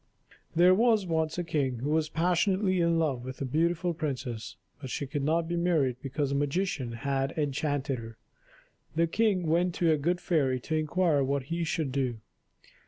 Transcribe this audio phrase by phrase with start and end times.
[0.55, 4.89] There was once a king who was passionately in love with a beautiful princess, but
[4.89, 8.17] she could not be married because a magician had enchanted her.
[8.95, 12.17] The king went to a good fairy to inquire what he should do.